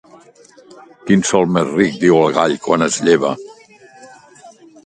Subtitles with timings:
[1.09, 3.35] Quin sol més ric!, diu el gall quan es lleva.